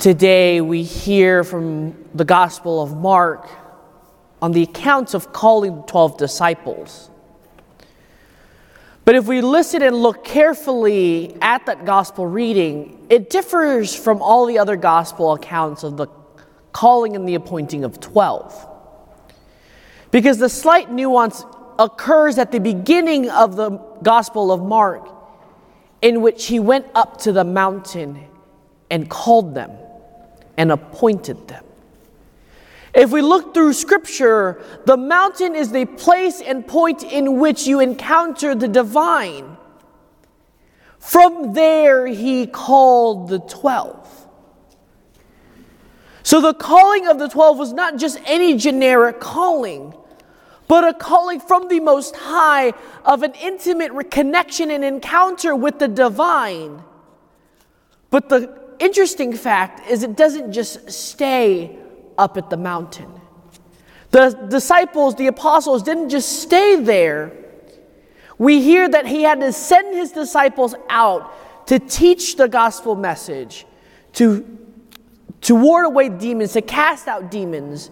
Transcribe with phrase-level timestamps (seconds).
[0.00, 3.46] Today we hear from the Gospel of Mark
[4.40, 7.10] on the accounts of calling the 12 disciples.
[9.04, 14.46] But if we listen and look carefully at that gospel reading, it differs from all
[14.46, 16.06] the other gospel accounts of the
[16.72, 18.68] calling and the appointing of 12.
[20.10, 21.44] Because the slight nuance
[21.78, 23.72] occurs at the beginning of the
[24.02, 25.06] Gospel of Mark,
[26.00, 28.26] in which he went up to the mountain
[28.90, 29.70] and called them
[30.60, 31.64] and appointed them.
[32.92, 37.80] If we look through scripture, the mountain is the place and point in which you
[37.80, 39.56] encounter the divine.
[40.98, 44.06] From there, he called the twelve.
[46.22, 49.94] So the calling of the twelve was not just any generic calling,
[50.68, 52.74] but a calling from the Most High
[53.06, 56.82] of an intimate connection and encounter with the divine.
[58.10, 61.78] But the interesting fact is, it doesn't just stay
[62.18, 63.10] up at the mountain.
[64.10, 67.32] The disciples, the apostles, didn't just stay there.
[68.38, 73.66] We hear that he had to send his disciples out to teach the gospel message,
[74.14, 74.58] to,
[75.42, 77.90] to ward away demons, to cast out demons,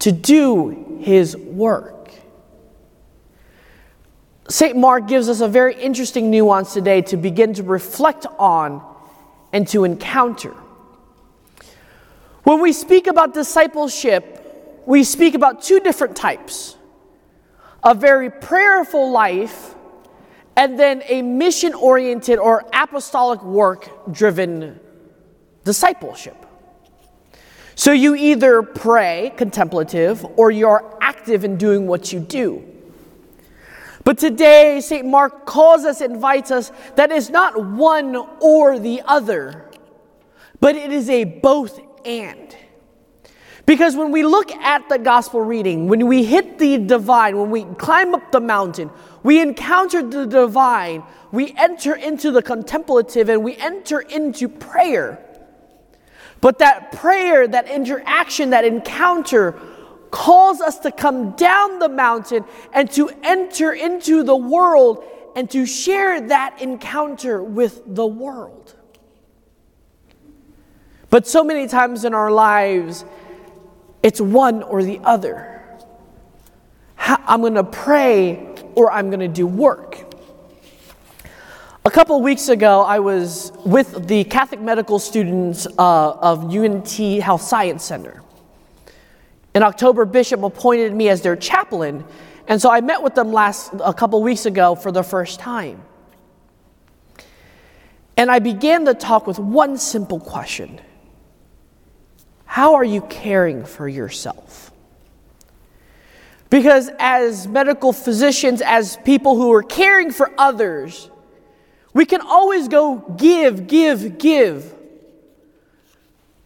[0.00, 2.10] to do his work.
[4.48, 4.76] St.
[4.76, 8.93] Mark gives us a very interesting nuance today to begin to reflect on
[9.54, 10.52] and to encounter.
[12.42, 16.76] When we speak about discipleship, we speak about two different types
[17.82, 19.74] a very prayerful life
[20.56, 24.80] and then a mission oriented or apostolic work driven
[25.64, 26.46] discipleship.
[27.74, 32.73] So you either pray, contemplative, or you're active in doing what you do.
[34.04, 35.06] But today, St.
[35.06, 39.70] Mark calls us, invites us that it's not one or the other,
[40.60, 42.54] but it is a both and.
[43.66, 47.64] Because when we look at the gospel reading, when we hit the divine, when we
[47.76, 48.90] climb up the mountain,
[49.22, 55.18] we encounter the divine, we enter into the contemplative, and we enter into prayer.
[56.42, 59.58] But that prayer, that interaction, that encounter
[60.14, 65.04] calls us to come down the mountain and to enter into the world
[65.34, 68.76] and to share that encounter with the world.
[71.10, 73.04] But so many times in our lives,
[74.04, 75.50] it's one or the other.
[76.96, 79.98] I'm going to pray or I'm going to do work.
[81.84, 86.88] A couple weeks ago, I was with the Catholic medical students uh, of UNT
[87.20, 88.22] Health Science Center.
[89.54, 92.04] In October, Bishop appointed me as their chaplain,
[92.48, 95.82] and so I met with them last a couple weeks ago for the first time.
[98.16, 100.80] And I began the talk with one simple question
[102.46, 104.70] how are you caring for yourself?
[106.50, 111.10] Because as medical physicians, as people who are caring for others,
[111.92, 114.72] we can always go give, give, give.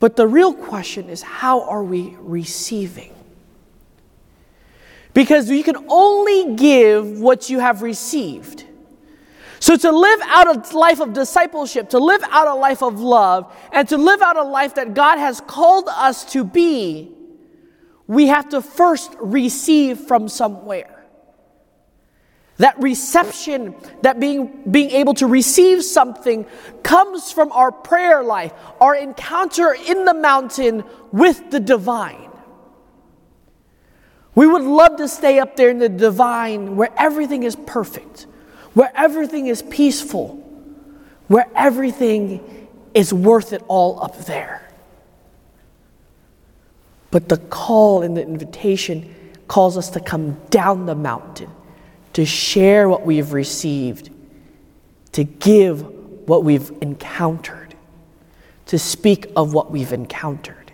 [0.00, 3.14] But the real question is how are we receiving?
[5.12, 8.64] Because you can only give what you have received.
[9.60, 13.52] So, to live out a life of discipleship, to live out a life of love,
[13.72, 17.10] and to live out a life that God has called us to be,
[18.06, 20.97] we have to first receive from somewhere.
[22.58, 26.46] That reception, that being, being able to receive something,
[26.82, 32.30] comes from our prayer life, our encounter in the mountain with the divine.
[34.34, 38.26] We would love to stay up there in the divine where everything is perfect
[38.78, 40.36] where everything is peaceful,
[41.26, 44.70] where everything is worth it all up there.
[47.10, 49.14] But the call and the invitation
[49.48, 51.50] calls us to come down the mountain,
[52.18, 54.10] to share what we have received,
[55.12, 55.82] to give
[56.28, 57.76] what we've encountered,
[58.66, 60.72] to speak of what we've encountered.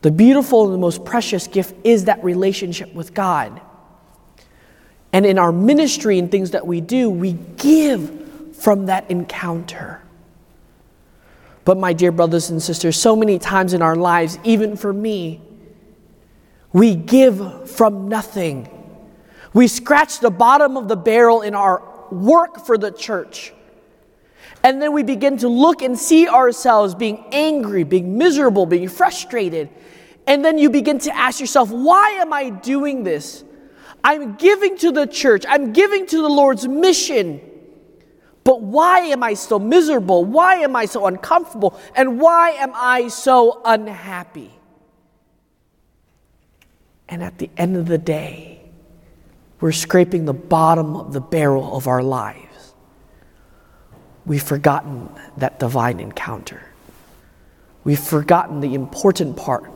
[0.00, 3.60] The beautiful and the most precious gift is that relationship with God.
[5.12, 10.00] And in our ministry and things that we do, we give from that encounter.
[11.66, 15.42] But, my dear brothers and sisters, so many times in our lives, even for me,
[16.72, 18.70] we give from nothing.
[19.56, 23.54] We scratch the bottom of the barrel in our work for the church.
[24.62, 29.70] And then we begin to look and see ourselves being angry, being miserable, being frustrated.
[30.26, 33.44] And then you begin to ask yourself, why am I doing this?
[34.04, 37.40] I'm giving to the church, I'm giving to the Lord's mission,
[38.44, 40.22] But why am I so miserable?
[40.22, 41.80] Why am I so uncomfortable?
[41.94, 44.52] And why am I so unhappy?
[47.08, 48.65] And at the end of the day,
[49.60, 52.74] we're scraping the bottom of the barrel of our lives.
[54.24, 56.62] We've forgotten that divine encounter.
[57.84, 59.70] We've forgotten the important part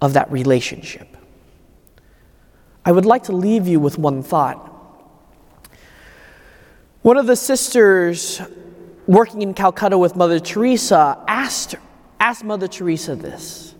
[0.00, 1.08] of that relationship.
[2.84, 4.70] I would like to leave you with one thought.
[7.00, 8.40] One of the sisters
[9.06, 11.74] working in Calcutta with Mother Teresa asked,
[12.20, 13.73] asked Mother Teresa this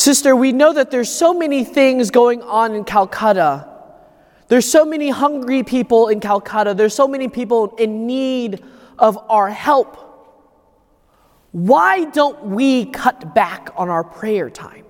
[0.00, 3.68] Sister, we know that there's so many things going on in Calcutta.
[4.48, 6.72] There's so many hungry people in Calcutta.
[6.72, 8.64] There's so many people in need
[8.98, 9.98] of our help.
[11.52, 14.86] Why don't we cut back on our prayer time?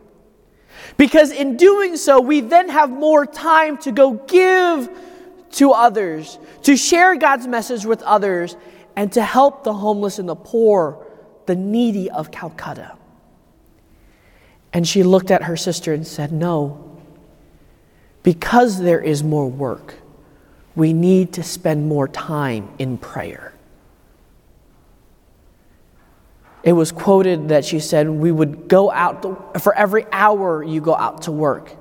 [0.97, 4.89] Because in doing so, we then have more time to go give
[5.55, 8.57] to others, to share God's message with others,
[8.95, 11.05] and to help the homeless and the poor,
[11.47, 12.97] the needy of Calcutta.
[14.73, 16.99] And she looked at her sister and said, No,
[18.23, 19.95] because there is more work,
[20.77, 23.53] we need to spend more time in prayer.
[26.63, 30.95] It was quoted that she said, We would go out, for every hour you go
[30.95, 31.75] out to work,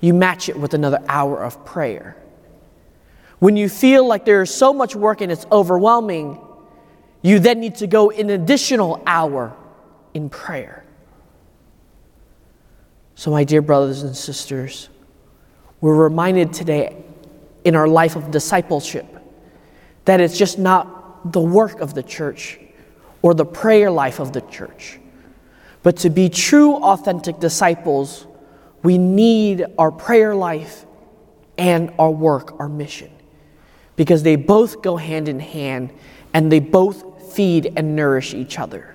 [0.00, 2.16] you match it with another hour of prayer.
[3.38, 6.38] When you feel like there's so much work and it's overwhelming,
[7.22, 9.56] you then need to go an additional hour
[10.12, 10.84] in prayer.
[13.18, 14.88] So, my dear brothers and sisters,
[15.80, 17.02] we're reminded today
[17.64, 19.06] in our life of discipleship
[20.04, 22.60] that it's just not the work of the church
[23.20, 25.00] or the prayer life of the church.
[25.82, 28.28] But to be true, authentic disciples,
[28.84, 30.86] we need our prayer life
[31.58, 33.10] and our work, our mission,
[33.96, 35.92] because they both go hand in hand
[36.32, 38.94] and they both feed and nourish each other.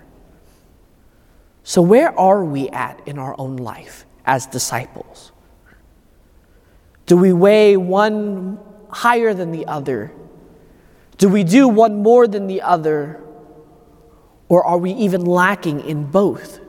[1.66, 5.32] So, where are we at in our own life as disciples?
[7.06, 8.60] Do we weigh one
[8.90, 10.12] higher than the other?
[11.18, 13.22] Do we do one more than the other?
[14.50, 16.60] Or are we even lacking in both?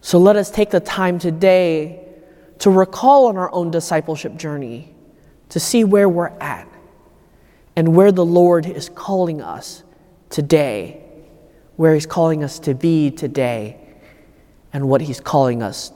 [0.00, 2.04] So let us take the time today
[2.60, 4.94] to recall on our own discipleship journey
[5.50, 6.68] to see where we're at
[7.76, 9.84] and where the Lord is calling us
[10.30, 11.02] today,
[11.76, 13.78] where He's calling us to be today,
[14.72, 15.92] and what He's calling us